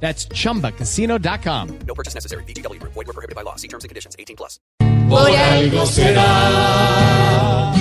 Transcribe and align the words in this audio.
That's 0.00 0.28
chumbacasino.com. 0.28 1.68
No 1.86 1.94
purchase 1.94 2.14
necessary. 2.14 2.44
BGW. 2.44 2.80
Void 2.82 2.94
were 2.94 3.12
prohibited 3.12 3.34
by 3.34 3.42
law. 3.42 3.56
See 3.56 3.68
terms 3.68 3.82
and 3.82 3.88
conditions. 3.88 4.14
18 4.18 4.36
plus. 4.36 4.60
Por 5.08 5.30
algo 5.30 5.86
será. 5.86 7.72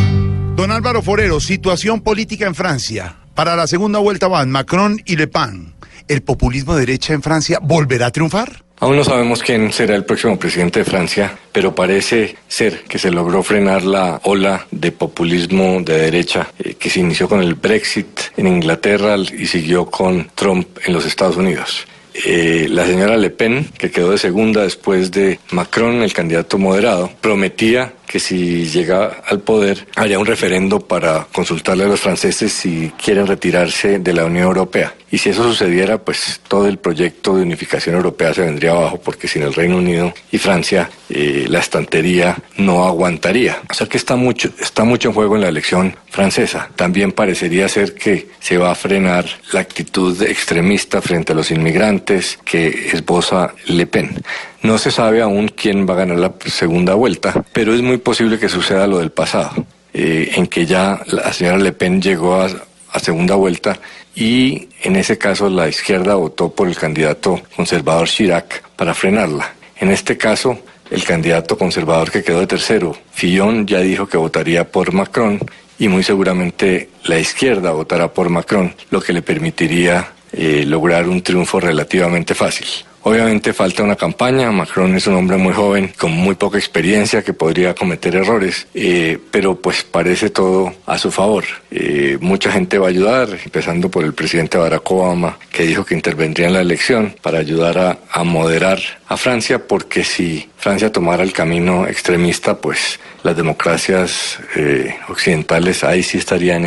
Don 0.55 0.71
Álvaro 0.71 1.01
Forero, 1.01 1.39
situación 1.41 2.01
política 2.01 2.45
en 2.45 2.55
Francia. 2.55 3.17
Para 3.35 3.57
la 3.57 3.67
segunda 3.67 3.99
vuelta 3.99 4.29
van 4.29 4.49
Macron 4.51 5.01
y 5.05 5.17
Le 5.17 5.27
Pen. 5.27 5.73
¿El 6.07 6.21
populismo 6.21 6.75
de 6.75 6.81
derecha 6.81 7.13
en 7.13 7.21
Francia 7.21 7.59
volverá 7.61 8.05
a 8.05 8.11
triunfar? 8.11 8.63
Aún 8.79 8.95
no 8.95 9.03
sabemos 9.03 9.41
quién 9.41 9.73
será 9.73 9.95
el 9.95 10.05
próximo 10.05 10.37
presidente 10.37 10.79
de 10.79 10.85
Francia, 10.85 11.37
pero 11.51 11.73
parece 11.73 12.37
ser 12.47 12.83
que 12.83 12.99
se 12.99 13.09
logró 13.11 13.41
frenar 13.41 13.83
la 13.83 14.21
ola 14.23 14.67
de 14.71 14.91
populismo 14.91 15.81
de 15.81 15.97
derecha 15.97 16.47
eh, 16.59 16.75
que 16.75 16.89
se 16.89 16.99
inició 16.99 17.27
con 17.27 17.41
el 17.41 17.55
Brexit 17.55 18.07
en 18.37 18.47
Inglaterra 18.47 19.17
y 19.17 19.45
siguió 19.47 19.85
con 19.85 20.29
Trump 20.35 20.77
en 20.85 20.93
los 20.93 21.05
Estados 21.05 21.37
Unidos. 21.37 21.87
Eh, 22.23 22.67
la 22.69 22.85
señora 22.85 23.17
Le 23.17 23.29
Pen, 23.29 23.67
que 23.77 23.91
quedó 23.91 24.11
de 24.11 24.17
segunda 24.17 24.63
después 24.63 25.11
de 25.11 25.39
Macron, 25.51 26.01
el 26.01 26.13
candidato 26.13 26.57
moderado, 26.57 27.11
prometía 27.19 27.93
que 28.07 28.19
si 28.19 28.65
llega 28.65 29.21
al 29.27 29.39
poder 29.39 29.87
haría 29.95 30.19
un 30.19 30.25
referendo 30.25 30.79
para 30.79 31.27
consultarle 31.31 31.85
a 31.85 31.87
los 31.87 31.99
franceses 31.99 32.53
si 32.53 32.91
quieren 33.03 33.27
retirarse 33.27 33.99
de 33.99 34.13
la 34.13 34.25
Unión 34.25 34.45
Europea. 34.45 34.93
Y 35.11 35.17
si 35.17 35.29
eso 35.29 35.43
sucediera, 35.43 35.97
pues 35.97 36.41
todo 36.47 36.67
el 36.67 36.77
proyecto 36.77 37.37
de 37.37 37.43
unificación 37.43 37.95
europea 37.95 38.33
se 38.33 38.41
vendría 38.41 38.71
abajo, 38.71 38.99
porque 39.01 39.29
sin 39.29 39.43
el 39.43 39.53
Reino 39.53 39.77
Unido 39.77 40.13
y 40.29 40.37
Francia 40.37 40.89
eh, 41.09 41.45
la 41.47 41.59
estantería 41.59 42.35
no 42.57 42.85
aguantaría. 42.85 43.61
O 43.69 43.73
sea 43.73 43.87
que 43.87 43.97
está 43.97 44.15
mucho, 44.17 44.49
está 44.59 44.83
mucho 44.83 45.09
en 45.09 45.13
juego 45.13 45.35
en 45.35 45.41
la 45.43 45.47
elección 45.47 45.95
francesa. 46.09 46.69
También 46.75 47.11
parecería 47.11 47.69
ser 47.69 47.93
que 47.93 48.27
se 48.39 48.57
va 48.57 48.71
a 48.71 48.75
frenar 48.75 49.25
la 49.53 49.61
actitud 49.61 50.21
extremista 50.23 51.01
frente 51.01 51.31
a 51.31 51.35
los 51.35 51.51
inmigrantes 51.51 52.39
que 52.43 52.89
esboza 52.91 53.53
Le 53.67 53.87
Pen. 53.87 54.21
No 54.63 54.79
se 54.79 54.89
sabe 54.89 55.21
aún 55.21 55.49
quién 55.49 55.87
va 55.87 55.93
a 55.93 55.97
ganar 55.97 56.17
la 56.17 56.33
segunda 56.47 56.95
vuelta, 56.95 57.45
pero 57.53 57.75
es 57.75 57.81
muy 57.81 57.94
posible 57.97 58.39
que 58.39 58.49
suceda 58.49 58.87
lo 58.87 58.99
del 58.99 59.11
pasado, 59.11 59.65
eh, 59.93 60.31
en 60.35 60.47
que 60.47 60.65
ya 60.65 61.01
la 61.07 61.31
señora 61.33 61.57
Le 61.57 61.71
Pen 61.71 62.01
llegó 62.01 62.35
a, 62.35 62.49
a 62.91 62.99
segunda 62.99 63.35
vuelta 63.35 63.77
y 64.15 64.69
en 64.83 64.95
ese 64.95 65.17
caso 65.17 65.49
la 65.49 65.67
izquierda 65.67 66.15
votó 66.15 66.49
por 66.51 66.67
el 66.67 66.77
candidato 66.77 67.41
conservador 67.55 68.07
Chirac 68.07 68.63
para 68.75 68.93
frenarla. 68.93 69.53
En 69.77 69.91
este 69.91 70.17
caso, 70.17 70.57
el 70.89 71.03
candidato 71.03 71.57
conservador 71.57 72.11
que 72.11 72.23
quedó 72.23 72.39
de 72.39 72.47
tercero, 72.47 72.95
Fillon, 73.11 73.67
ya 73.67 73.79
dijo 73.79 74.07
que 74.07 74.17
votaría 74.17 74.69
por 74.71 74.93
Macron 74.93 75.39
y 75.77 75.87
muy 75.87 76.03
seguramente 76.03 76.89
la 77.03 77.19
izquierda 77.19 77.71
votará 77.71 78.13
por 78.13 78.29
Macron, 78.29 78.73
lo 78.91 79.01
que 79.01 79.13
le 79.13 79.21
permitiría 79.21 80.13
eh, 80.31 80.63
lograr 80.65 81.07
un 81.07 81.21
triunfo 81.21 81.59
relativamente 81.59 82.33
fácil. 82.33 82.67
Obviamente 83.07 83.53
falta 83.53 83.83
una 83.83 83.95
campaña, 83.95 84.51
Macron 84.51 84.95
es 84.95 85.05
un 85.05 85.13
hombre 85.13 85.37
muy 85.37 85.53
joven, 85.53 85.93
con 85.95 86.11
muy 86.11 86.33
poca 86.33 86.57
experiencia, 86.57 87.21
que 87.21 87.33
podría 87.33 87.75
cometer 87.75 88.15
errores, 88.15 88.65
eh, 88.73 89.19
pero 89.29 89.61
pues 89.61 89.83
parece 89.83 90.31
todo 90.31 90.73
a 90.87 90.97
su 90.97 91.11
favor. 91.11 91.43
Eh, 91.69 92.17
mucha 92.19 92.51
gente 92.51 92.79
va 92.79 92.87
a 92.87 92.89
ayudar, 92.89 93.29
empezando 93.43 93.91
por 93.91 94.03
el 94.03 94.15
presidente 94.15 94.57
Barack 94.57 94.89
Obama, 94.89 95.37
que 95.51 95.67
dijo 95.67 95.85
que 95.85 95.93
intervendría 95.93 96.47
en 96.47 96.53
la 96.53 96.61
elección 96.61 97.13
para 97.21 97.37
ayudar 97.37 97.99
a, 98.09 98.23
moderar 98.23 98.79
a 99.07 99.17
Francia, 99.17 99.59
porque 99.67 100.03
si 100.03 100.49
Francia 100.57 100.91
tomara 100.91 101.21
el 101.21 101.31
camino 101.31 101.85
extremista, 101.85 102.57
pues 102.57 102.99
las 103.21 103.37
democracias 103.37 104.39
eh, 104.55 104.95
occidentales 105.09 105.83
ahí 105.83 106.01
sí 106.01 106.17
estarían 106.17 106.65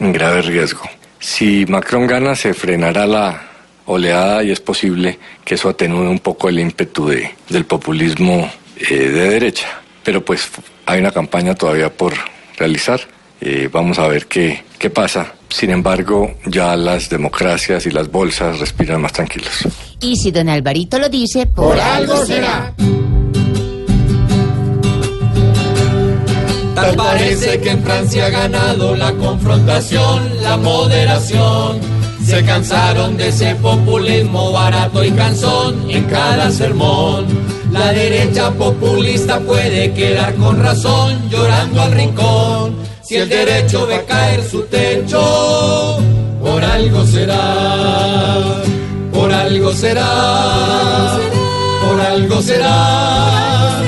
en 0.00 0.12
grave 0.14 0.40
riesgo. 0.40 0.88
Si 1.20 1.66
Macron 1.66 2.06
gana, 2.06 2.34
se 2.34 2.54
frenará 2.54 3.06
la 3.06 3.47
oleada 3.88 4.44
y 4.44 4.50
es 4.50 4.60
posible 4.60 5.18
que 5.44 5.54
eso 5.54 5.68
atenúe 5.68 6.08
un 6.08 6.20
poco 6.20 6.48
el 6.48 6.60
ímpetu 6.60 7.08
de, 7.08 7.34
del 7.48 7.64
populismo 7.64 8.50
eh, 8.76 8.94
de 8.94 9.30
derecha. 9.30 9.80
Pero 10.04 10.24
pues 10.24 10.48
hay 10.86 11.00
una 11.00 11.10
campaña 11.10 11.54
todavía 11.54 11.92
por 11.92 12.14
realizar. 12.56 13.00
Eh, 13.40 13.68
vamos 13.72 13.98
a 13.98 14.06
ver 14.06 14.26
qué, 14.26 14.62
qué 14.78 14.90
pasa. 14.90 15.34
Sin 15.48 15.70
embargo, 15.70 16.34
ya 16.44 16.76
las 16.76 17.08
democracias 17.08 17.86
y 17.86 17.90
las 17.90 18.10
bolsas 18.10 18.58
respiran 18.58 19.00
más 19.00 19.12
tranquilos. 19.12 19.66
Y 20.00 20.16
si 20.16 20.30
don 20.30 20.48
Alvarito 20.48 20.98
lo 20.98 21.08
dice, 21.08 21.46
por, 21.46 21.78
algo 21.78 22.24
será. 22.26 22.74
Tal 26.74 26.94
parece 26.94 27.60
que 27.60 27.70
en 27.70 27.82
Francia 27.82 28.26
ha 28.26 28.30
ganado 28.30 28.94
la 28.94 29.12
confrontación, 29.12 30.42
la 30.42 30.56
moderación. 30.58 31.80
Se 32.28 32.44
cansaron 32.44 33.16
de 33.16 33.28
ese 33.28 33.54
populismo 33.54 34.52
barato 34.52 35.02
y 35.02 35.10
cansón 35.12 35.90
en 35.90 36.04
cada 36.04 36.50
sermón. 36.50 37.24
La 37.72 37.90
derecha 37.94 38.50
populista 38.50 39.40
puede 39.40 39.94
quedar 39.94 40.34
con 40.34 40.62
razón 40.62 41.30
llorando 41.30 41.80
al 41.80 41.92
rincón. 41.92 42.76
Si 43.00 43.16
el 43.16 43.30
derecho 43.30 43.86
ve 43.86 44.04
caer 44.06 44.44
su 44.44 44.60
techo, 44.64 46.00
por 46.42 46.62
algo 46.62 47.02
será, 47.06 48.62
por 49.10 49.32
algo 49.32 49.72
será, 49.72 51.16
por 51.82 51.98
algo 51.98 52.42
será. 52.42 53.80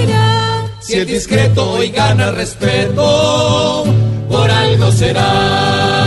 Si 0.81 0.95
el 0.95 1.07
discreto 1.07 1.73
hoy 1.73 1.91
gana 1.91 2.31
respeto, 2.31 3.85
por 4.31 4.51
algo 4.51 4.91
será. 4.93 6.00